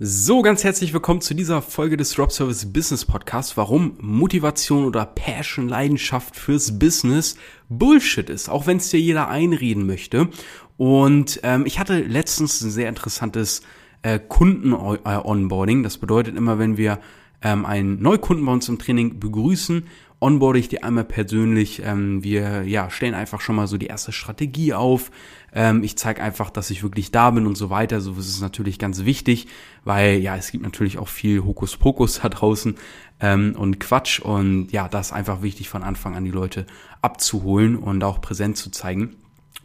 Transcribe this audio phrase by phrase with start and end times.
[0.00, 3.56] So, ganz herzlich willkommen zu dieser Folge des Drop Service Business Podcast.
[3.56, 7.36] Warum Motivation oder Passion, Leidenschaft fürs Business
[7.68, 10.30] Bullshit ist, auch wenn es dir jeder einreden möchte.
[10.76, 13.62] Und ähm, ich hatte letztens ein sehr interessantes
[14.02, 15.84] äh, Kunden-Onboarding.
[15.84, 16.98] Das bedeutet immer, wenn wir
[17.40, 19.86] ähm, einen Neukunden bei uns im Training begrüßen,
[20.24, 21.82] onboarde ich die einmal persönlich.
[21.84, 25.10] Ähm, wir ja, stellen einfach schon mal so die erste Strategie auf.
[25.52, 28.00] Ähm, ich zeige einfach, dass ich wirklich da bin und so weiter.
[28.00, 29.48] So ist es natürlich ganz wichtig,
[29.84, 32.76] weil ja, es gibt natürlich auch viel Hokuspokus da draußen
[33.20, 34.18] ähm, und Quatsch.
[34.18, 36.66] Und ja, das ist einfach wichtig von Anfang an die Leute
[37.02, 39.16] abzuholen und auch präsent zu zeigen.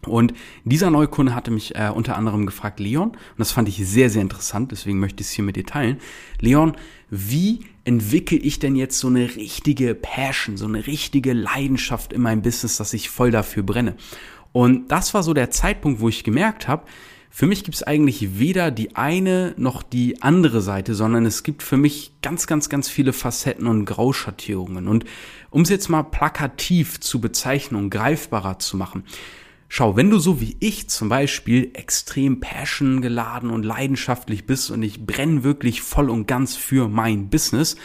[0.08, 4.10] Und dieser Neukunde hatte mich äh, unter anderem gefragt, Leon, und das fand ich sehr,
[4.10, 5.98] sehr interessant, deswegen möchte ich es hier mit dir teilen.
[6.40, 6.78] Leon,
[7.10, 12.42] wie entwickle ich denn jetzt so eine richtige Passion, so eine richtige Leidenschaft in meinem
[12.42, 13.96] Business, dass ich voll dafür brenne?
[14.52, 16.84] Und das war so der Zeitpunkt, wo ich gemerkt habe,
[17.32, 21.62] für mich gibt es eigentlich weder die eine noch die andere Seite, sondern es gibt
[21.62, 24.88] für mich ganz, ganz, ganz viele Facetten und Grauschattierungen.
[24.88, 25.06] Und
[25.52, 29.04] um es jetzt mal plakativ zu bezeichnen und greifbarer zu machen,
[29.72, 34.82] Schau, wenn du so wie ich zum Beispiel extrem passion geladen und leidenschaftlich bist und
[34.82, 37.76] ich brenne wirklich voll und ganz für mein Business,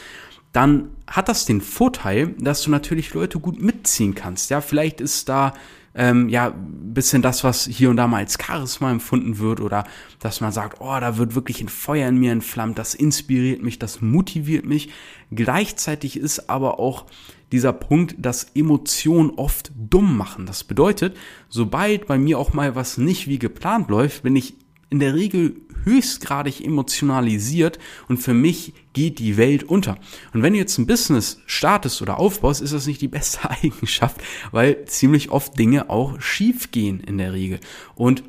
[0.52, 4.50] dann hat das den Vorteil, dass du natürlich Leute gut mitziehen kannst.
[4.50, 5.52] Ja, vielleicht ist da
[5.94, 6.52] ähm, ja
[6.94, 9.84] bisschen das, was hier und da mal als Charisma empfunden wird oder
[10.20, 13.78] dass man sagt, oh, da wird wirklich ein Feuer in mir entflammt, das inspiriert mich,
[13.78, 14.90] das motiviert mich.
[15.30, 17.06] Gleichzeitig ist aber auch
[17.52, 20.46] dieser Punkt, dass Emotionen oft dumm machen.
[20.46, 21.16] Das bedeutet,
[21.48, 24.54] sobald bei mir auch mal was nicht wie geplant läuft, bin ich
[24.90, 29.98] in der Regel höchstgradig emotionalisiert und für mich geht die Welt unter.
[30.32, 34.22] Und wenn du jetzt ein Business startest oder aufbaust, ist das nicht die beste Eigenschaft,
[34.50, 37.60] weil ziemlich oft Dinge auch schief gehen in der Regel.
[37.94, 38.24] Und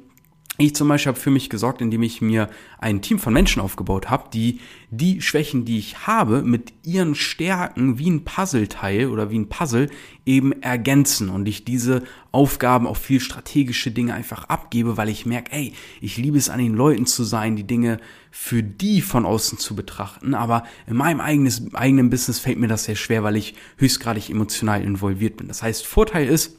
[0.58, 4.10] ich zum Beispiel habe für mich gesorgt, indem ich mir ein Team von Menschen aufgebaut
[4.10, 9.40] habe, die die Schwächen, die ich habe, mit ihren Stärken wie ein Puzzleteil oder wie
[9.40, 9.90] ein Puzzle
[10.26, 15.52] eben ergänzen und ich diese Aufgaben auf viel strategische Dinge einfach abgebe, weil ich merke,
[15.52, 18.00] ey, ich liebe es an den Leuten zu sein, die Dinge
[18.32, 22.86] für die von außen zu betrachten, aber in meinem eigenes, eigenen Business fällt mir das
[22.86, 25.48] sehr schwer, weil ich höchstgradig emotional involviert bin.
[25.48, 26.58] Das heißt, Vorteil ist,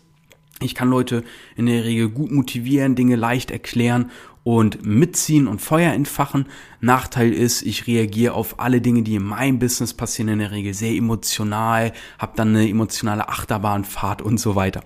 [0.60, 1.22] ich kann Leute
[1.54, 4.10] in der Regel gut motivieren, Dinge leicht erklären
[4.42, 6.46] und mitziehen und Feuer entfachen.
[6.80, 10.72] Nachteil ist, ich reagiere auf alle Dinge, die in meinem Business passieren, in der Regel
[10.72, 14.82] sehr emotional, habe dann eine emotionale Achterbahnfahrt und so weiter.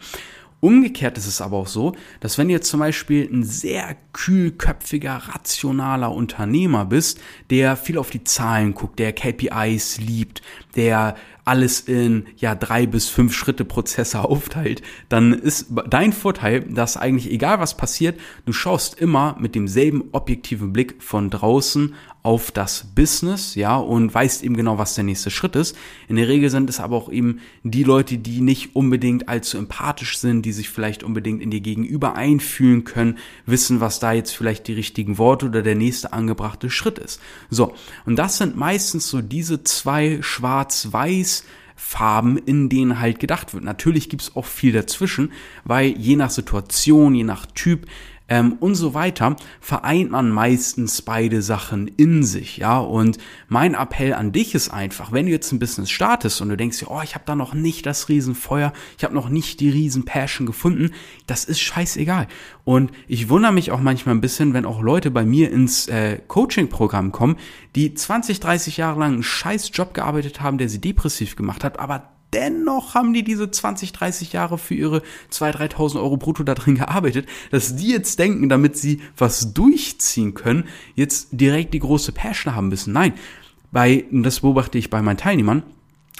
[0.60, 5.22] Umgekehrt ist es aber auch so, dass wenn du jetzt zum Beispiel ein sehr kühlköpfiger,
[5.28, 10.42] rationaler Unternehmer bist, der viel auf die Zahlen guckt, der KPIs liebt,
[10.76, 16.97] der alles in ja drei bis fünf Schritte Prozesse aufteilt, dann ist dein Vorteil, dass
[16.97, 22.84] eigentlich egal was passiert, du schaust immer mit demselben objektiven Blick von draußen auf das
[22.95, 25.75] Business, ja, und weißt eben genau, was der nächste Schritt ist.
[26.06, 30.19] In der Regel sind es aber auch eben die Leute, die nicht unbedingt allzu empathisch
[30.19, 34.69] sind, die sich vielleicht unbedingt in dir gegenüber einfühlen können, wissen, was da jetzt vielleicht
[34.69, 37.21] die richtigen Worte oder der nächste angebrachte Schritt ist.
[37.49, 37.72] So.
[38.05, 41.40] Und das sind meistens so diese zwei schwarz-weiß
[41.82, 43.64] Farben, in denen halt gedacht wird.
[43.64, 45.32] Natürlich gibt's auch viel dazwischen,
[45.64, 47.86] weil je nach Situation, je nach Typ
[48.30, 52.78] ähm, und so weiter, vereint man meistens beide Sachen in sich, ja.
[52.78, 53.18] Und
[53.48, 56.84] mein Appell an dich ist einfach, wenn du jetzt ein Business startest und du denkst
[56.86, 60.92] oh, ich habe da noch nicht das Riesenfeuer, ich habe noch nicht die Riesenpassion gefunden,
[61.26, 62.28] das ist scheißegal.
[62.64, 66.20] Und ich wundere mich auch manchmal ein bisschen, wenn auch Leute bei mir ins äh,
[66.28, 67.36] Coaching-Programm kommen,
[67.74, 71.80] die 20, 30 Jahre lang einen scheiß Job gearbeitet haben, der sie depressiv gemacht hat,
[71.80, 75.02] aber dennoch haben die diese 20, 30 Jahre für ihre
[75.32, 80.34] 2.000, 3.000 Euro brutto da drin gearbeitet, dass die jetzt denken, damit sie was durchziehen
[80.34, 80.64] können,
[80.94, 82.92] jetzt direkt die große Passion haben müssen.
[82.92, 83.14] Nein,
[83.72, 85.62] bei, das beobachte ich bei meinen Teilnehmern,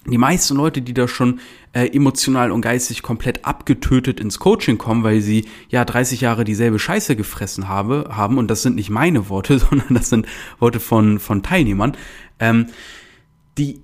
[0.06, 1.41] die meisten Leute, die da schon
[1.72, 6.78] äh, emotional und geistig komplett abgetötet ins Coaching kommen, weil sie ja 30 Jahre dieselbe
[6.78, 10.27] Scheiße gefressen habe, haben, und das sind nicht meine Worte, sondern das sind
[10.59, 11.97] Worte von, von Teilnehmern,
[12.39, 12.66] ähm,
[13.59, 13.83] die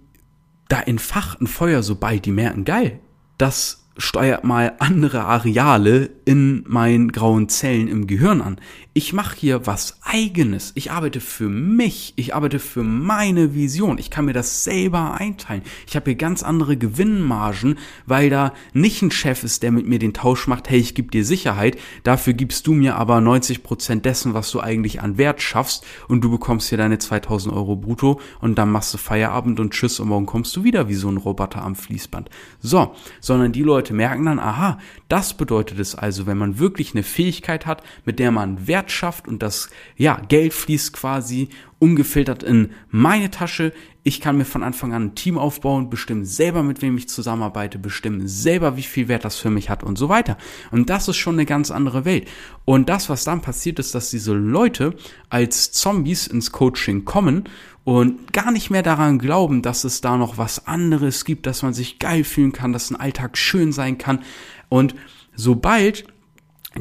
[0.69, 3.01] da entfacht ein Feuer, sobald die merken, geil,
[3.39, 8.61] das steuert mal andere Areale in meinen grauen Zellen im Gehirn an.
[8.93, 10.73] Ich mache hier was eigenes.
[10.75, 12.15] Ich arbeite für mich.
[12.17, 13.99] Ich arbeite für meine Vision.
[13.99, 15.63] Ich kann mir das selber einteilen.
[15.87, 19.99] Ich habe hier ganz andere Gewinnmargen, weil da nicht ein Chef ist, der mit mir
[19.99, 24.07] den Tausch macht, hey, ich gebe dir Sicherheit, dafür gibst du mir aber 90 Prozent
[24.07, 28.21] dessen, was du eigentlich an Wert schaffst und du bekommst hier deine 2000 Euro brutto
[28.41, 31.19] und dann machst du Feierabend und tschüss und morgen kommst du wieder wie so ein
[31.19, 32.31] Roboter am Fließband.
[32.61, 34.79] So, sondern die Leute merken dann, aha,
[35.09, 39.29] das bedeutet es also, wenn man wirklich eine Fähigkeit hat, mit der man Wert schafft
[39.29, 43.73] und das, ja, Geld fließt quasi ungefiltert in meine Tasche.
[44.07, 47.77] Ich kann mir von Anfang an ein Team aufbauen, bestimmen selber, mit wem ich zusammenarbeite,
[47.77, 50.39] bestimmen selber, wie viel Wert das für mich hat und so weiter.
[50.71, 52.29] Und das ist schon eine ganz andere Welt.
[52.65, 54.95] Und das, was dann passiert, ist, dass diese Leute
[55.29, 57.49] als Zombies ins Coaching kommen
[57.83, 61.75] und gar nicht mehr daran glauben, dass es da noch was anderes gibt, dass man
[61.75, 64.21] sich geil fühlen kann, dass ein Alltag schön sein kann.
[64.69, 64.95] Und
[65.35, 66.05] sobald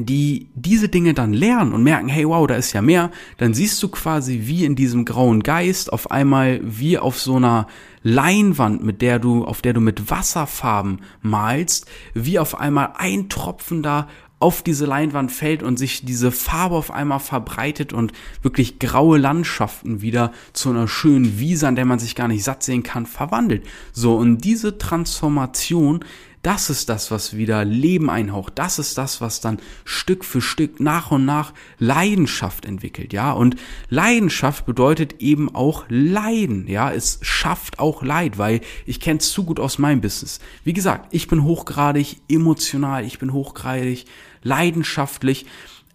[0.04, 3.82] die diese Dinge dann lernen und merken, hey, wow, da ist ja mehr, dann siehst
[3.82, 7.66] du quasi wie in diesem grauen Geist auf einmal wie auf so einer
[8.02, 13.82] Leinwand, mit der du, auf der du mit Wasserfarben malst, wie auf einmal ein Tropfen
[13.82, 14.06] da
[14.38, 20.02] auf diese Leinwand fällt und sich diese Farbe auf einmal verbreitet und wirklich graue Landschaften
[20.02, 23.66] wieder zu einer schönen Wiese, an der man sich gar nicht satt sehen kann, verwandelt.
[23.92, 26.04] So, und diese Transformation
[26.46, 28.52] das ist das, was wieder Leben einhaucht.
[28.54, 33.32] Das ist das, was dann Stück für Stück nach und nach Leidenschaft entwickelt, ja.
[33.32, 33.56] Und
[33.88, 36.92] Leidenschaft bedeutet eben auch Leiden, ja.
[36.92, 40.38] Es schafft auch Leid, weil ich kenne es zu gut aus meinem Business.
[40.62, 44.04] Wie gesagt, ich bin hochgradig emotional, ich bin hochgradig
[44.44, 45.46] leidenschaftlich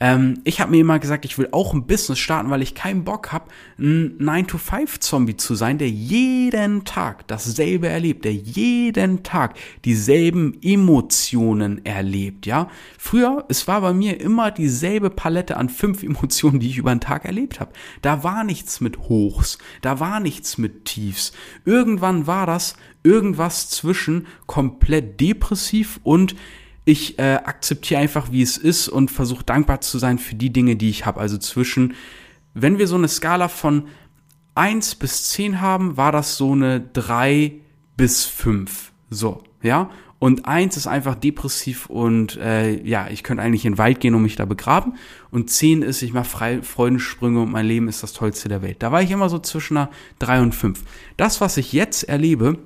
[0.02, 3.04] ähm, ich habe mir immer gesagt, ich will auch ein Business starten, weil ich keinen
[3.04, 3.46] Bock habe,
[3.78, 9.56] ein 9-to-5-Zombie zu sein, der jeden Tag dasselbe erlebt, der jeden Tag
[9.86, 12.68] dieselben Emotionen erlebt, ja.
[12.98, 17.00] Früher, es war bei mir immer dieselbe Palette an fünf Emotionen, die ich über den
[17.00, 17.72] Tag erlebt habe.
[18.02, 21.32] Da war nichts mit Hochs, da war nichts mit Tiefs.
[21.64, 26.36] Irgendwann war das irgendwas zwischen komplett depressiv und
[26.86, 30.76] ich äh, akzeptiere einfach, wie es ist und versuche dankbar zu sein für die Dinge,
[30.76, 31.20] die ich habe.
[31.20, 31.94] Also zwischen,
[32.54, 33.88] wenn wir so eine Skala von
[34.56, 37.54] 1 bis 10 haben, war das so eine 3
[37.98, 38.92] bis 5.
[39.10, 39.90] So, ja.
[40.18, 44.14] Und 1 ist einfach depressiv und äh, ja, ich könnte eigentlich in den Wald gehen
[44.14, 44.94] und mich da begraben.
[45.32, 48.84] Und 10 ist, ich mache Freudensprünge und mein Leben ist das Tollste der Welt.
[48.84, 49.90] Da war ich immer so zwischen einer
[50.20, 50.84] 3 und 5.
[51.18, 52.60] Das, was ich jetzt erlebe,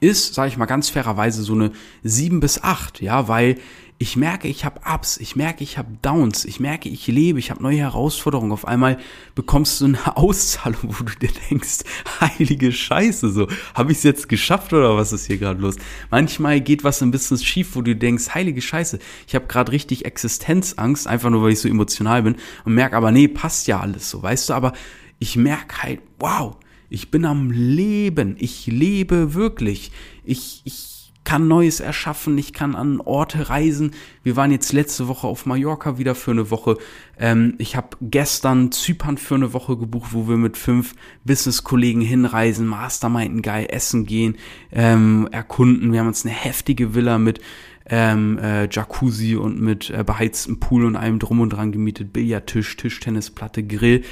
[0.00, 1.72] ist, sage ich mal ganz fairerweise, so eine
[2.02, 3.56] 7 bis 8, ja, weil
[3.98, 7.50] ich merke, ich habe Ups, ich merke, ich habe Downs, ich merke, ich lebe, ich
[7.50, 8.50] habe neue Herausforderungen.
[8.50, 8.98] Auf einmal
[9.36, 11.84] bekommst du eine Auszahlung, wo du dir denkst,
[12.20, 15.76] heilige Scheiße, so, habe ich es jetzt geschafft oder was ist hier gerade los?
[16.10, 18.98] Manchmal geht was ein bisschen schief, wo du denkst, heilige Scheiße,
[19.28, 23.12] ich habe gerade richtig Existenzangst, einfach nur weil ich so emotional bin und merke aber,
[23.12, 24.72] nee, passt ja alles so, weißt du, aber
[25.20, 26.56] ich merke halt, wow,
[26.88, 28.36] ich bin am Leben.
[28.38, 29.90] Ich lebe wirklich.
[30.24, 30.94] Ich, ich
[31.24, 32.36] kann Neues erschaffen.
[32.38, 33.92] Ich kann an Orte reisen.
[34.22, 36.76] Wir waren jetzt letzte Woche auf Mallorca wieder für eine Woche.
[37.18, 40.94] Ähm, ich habe gestern Zypern für eine Woche gebucht, wo wir mit fünf
[41.24, 44.36] Business-Kollegen hinreisen, Masterminden geil essen gehen,
[44.70, 45.92] ähm, erkunden.
[45.92, 47.40] Wir haben uns eine heftige Villa mit
[47.86, 52.76] ähm, äh, Jacuzzi und mit äh, beheiztem Pool und allem drum und dran gemietet, Billardtisch,
[52.76, 54.04] Tischtennisplatte, Grill.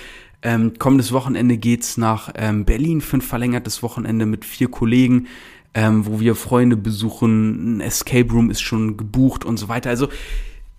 [0.43, 5.29] Ähm, kommendes Wochenende geht's nach ähm, Berlin für ein verlängertes Wochenende mit vier Kollegen,
[5.75, 7.77] ähm, wo wir Freunde besuchen.
[7.77, 9.91] Ein Escape Room ist schon gebucht und so weiter.
[9.91, 10.09] Also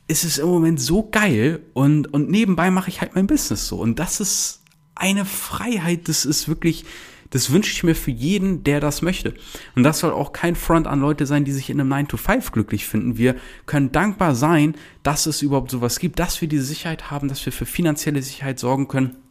[0.07, 3.77] es ist im Moment so geil und, und nebenbei mache ich halt mein Business so.
[3.77, 4.63] Und das ist
[4.95, 6.83] eine Freiheit, das ist wirklich,
[7.30, 9.33] das wünsche ich mir für jeden, der das möchte.
[9.75, 12.86] Und das soll auch kein Front an Leute sein, die sich in einem 9-to-5 glücklich
[12.86, 13.18] finden.
[13.18, 17.45] Wir können dankbar sein, dass es überhaupt sowas gibt, dass wir diese Sicherheit haben, dass
[17.45, 19.22] wir für finanzielle Sicherheit sorgen können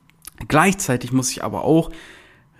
[0.48, 1.90] Gleichzeitig muss ich aber auch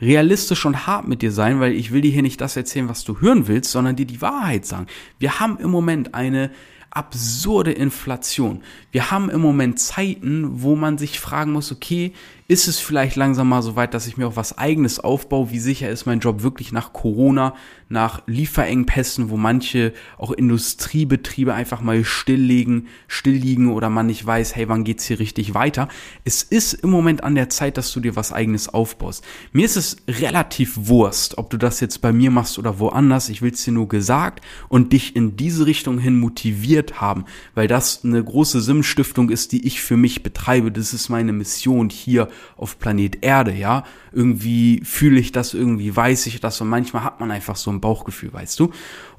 [0.01, 3.05] realistisch und hart mit dir sein, weil ich will dir hier nicht das erzählen, was
[3.05, 4.87] du hören willst, sondern dir die Wahrheit sagen.
[5.19, 6.51] Wir haben im Moment eine
[6.91, 8.63] absurde Inflation.
[8.91, 12.13] Wir haben im Moment Zeiten, wo man sich fragen muss, okay,
[12.53, 15.51] ist es vielleicht langsam mal so weit, dass ich mir auch was eigenes aufbaue?
[15.51, 17.55] Wie sicher ist mein Job wirklich nach Corona,
[17.89, 24.69] nach Lieferengpässen, wo manche auch Industriebetriebe einfach mal stilllegen, stillliegen oder man nicht weiß, hey,
[24.69, 25.89] wann geht's hier richtig weiter?
[26.25, 29.25] Es ist im Moment an der Zeit, dass du dir was eigenes aufbaust.
[29.53, 33.31] Mir ist es relativ Wurst, ob du das jetzt bei mir machst oder woanders.
[33.31, 37.67] Ich will es dir nur gesagt und dich in diese Richtung hin motiviert haben, weil
[37.67, 40.71] das eine große Sinnstiftung ist, die ich für mich betreibe.
[40.71, 43.85] Das ist meine Mission hier auf Planet Erde, ja.
[44.13, 47.81] Irgendwie fühle ich das, irgendwie weiß ich das und manchmal hat man einfach so ein
[47.81, 48.71] Bauchgefühl, weißt du.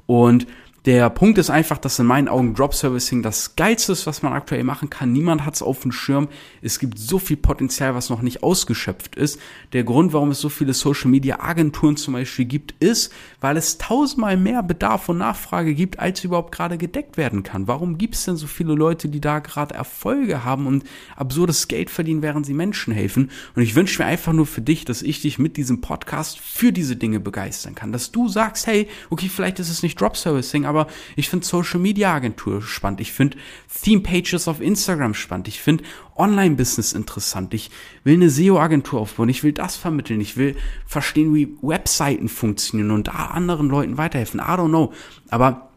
[0.06, 0.46] Und
[0.84, 4.34] der Punkt ist einfach, dass in meinen Augen Drop Servicing das geilste ist, was man
[4.34, 5.12] aktuell machen kann.
[5.12, 6.28] Niemand hat es auf dem Schirm.
[6.60, 9.40] Es gibt so viel Potenzial, was noch nicht ausgeschöpft ist.
[9.72, 13.78] Der Grund, warum es so viele Social Media Agenturen zum Beispiel gibt, ist, weil es
[13.78, 17.66] tausendmal mehr Bedarf und Nachfrage gibt, als überhaupt gerade gedeckt werden kann.
[17.66, 20.84] Warum gibt es denn so viele Leute, die da gerade Erfolge haben und
[21.16, 23.30] absurdes Geld verdienen, während sie Menschen helfen?
[23.56, 26.72] Und ich wünsche mir einfach nur für dich, dass ich dich mit diesem Podcast für
[26.72, 27.90] diese Dinge begeistern kann.
[27.90, 30.73] Dass du sagst, hey, okay, vielleicht ist es nicht Drop Servicing, aber
[31.16, 33.00] ich finde Social Media Agentur spannend.
[33.00, 33.36] Ich finde
[33.82, 35.48] Theme Pages auf Instagram spannend.
[35.48, 35.84] Ich finde
[36.16, 37.54] Online-Business interessant.
[37.54, 37.70] Ich
[38.04, 39.28] will eine SEO-Agentur aufbauen.
[39.28, 40.20] Ich will das vermitteln.
[40.20, 44.40] Ich will verstehen, wie Webseiten funktionieren und anderen Leuten weiterhelfen.
[44.40, 44.92] I don't know.
[45.28, 45.70] Aber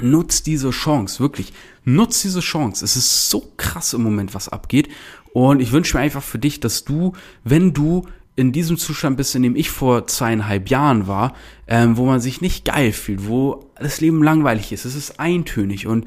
[0.00, 1.52] nutz diese Chance, wirklich.
[1.84, 2.84] Nutz diese Chance.
[2.84, 4.88] Es ist so krass im Moment, was abgeht.
[5.32, 9.34] Und ich wünsche mir einfach für dich, dass du, wenn du in diesem Zustand bist,
[9.34, 11.34] in dem ich vor zweieinhalb Jahren war,
[11.66, 15.86] ähm, wo man sich nicht geil fühlt, wo das Leben langweilig ist, es ist eintönig
[15.86, 16.06] und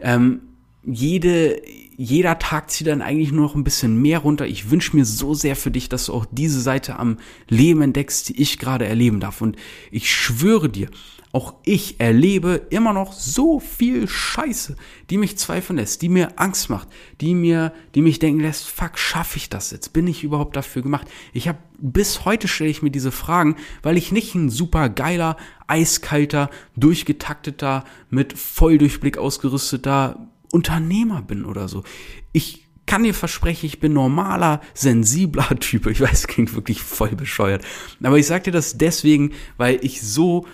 [0.00, 0.40] ähm,
[0.82, 1.60] jede,
[1.96, 4.46] jeder Tag zieht dann eigentlich nur noch ein bisschen mehr runter.
[4.46, 8.30] Ich wünsche mir so sehr für dich, dass du auch diese Seite am Leben entdeckst,
[8.30, 9.42] die ich gerade erleben darf.
[9.42, 9.56] Und
[9.90, 10.88] ich schwöre dir,
[11.32, 14.76] auch ich erlebe immer noch so viel Scheiße,
[15.10, 16.88] die mich zweifeln lässt, die mir Angst macht,
[17.20, 19.92] die mir, die mich denken lässt, fuck, schaffe ich das jetzt?
[19.92, 21.06] Bin ich überhaupt dafür gemacht?
[21.32, 25.36] Ich habe bis heute stelle ich mir diese Fragen, weil ich nicht ein super geiler,
[25.66, 31.84] eiskalter, durchgetakteter, mit Volldurchblick ausgerüsteter Unternehmer bin oder so.
[32.32, 35.86] Ich kann dir versprechen, ich bin normaler, sensibler Typ.
[35.86, 37.64] Ich weiß, klingt wirklich voll bescheuert.
[38.02, 40.44] Aber ich sag dir das deswegen, weil ich so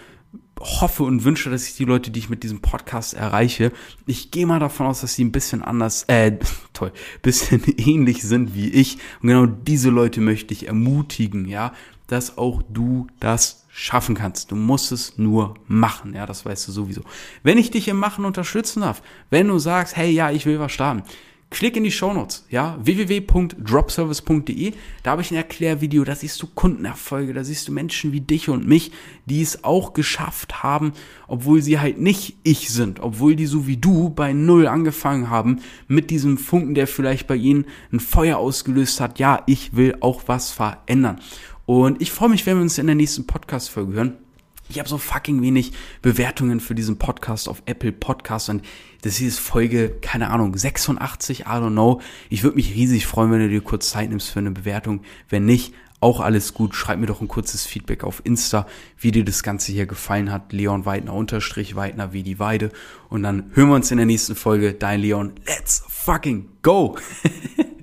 [0.58, 3.72] hoffe und wünsche, dass ich die Leute, die ich mit diesem Podcast erreiche,
[4.06, 6.38] ich gehe mal davon aus, dass sie ein bisschen anders, äh,
[6.72, 8.98] toll, bisschen ähnlich sind wie ich.
[9.22, 11.72] Und genau diese Leute möchte ich ermutigen, ja,
[12.06, 14.50] dass auch du das schaffen kannst.
[14.50, 17.02] Du musst es nur machen, ja, das weißt du sowieso.
[17.42, 20.72] Wenn ich dich im Machen unterstützen darf, wenn du sagst, hey, ja, ich will was
[20.72, 21.02] starten,
[21.48, 24.72] Klick in die Shownotes, ja, www.dropservice.de.
[25.04, 28.48] Da habe ich ein Erklärvideo, da siehst du Kundenerfolge, da siehst du Menschen wie dich
[28.48, 28.90] und mich,
[29.26, 30.92] die es auch geschafft haben,
[31.28, 35.60] obwohl sie halt nicht ich sind, obwohl die so wie du bei Null angefangen haben,
[35.86, 39.20] mit diesem Funken, der vielleicht bei ihnen ein Feuer ausgelöst hat.
[39.20, 41.20] Ja, ich will auch was verändern.
[41.64, 44.25] Und ich freue mich, wenn wir uns in der nächsten Podcast-Folge hören.
[44.68, 48.62] Ich habe so fucking wenig Bewertungen für diesen Podcast auf Apple Podcasts und
[49.02, 52.00] das ist Folge, keine Ahnung, 86, I don't know.
[52.28, 55.02] Ich würde mich riesig freuen, wenn du dir kurz Zeit nimmst für eine Bewertung.
[55.28, 56.74] Wenn nicht, auch alles gut.
[56.74, 58.66] Schreib mir doch ein kurzes Feedback auf Insta,
[58.98, 60.52] wie dir das Ganze hier gefallen hat.
[60.52, 62.70] Leon Weidner unterstrich Weidner wie die Weide.
[63.08, 64.74] Und dann hören wir uns in der nächsten Folge.
[64.74, 65.32] Dein Leon.
[65.46, 66.96] Let's fucking go!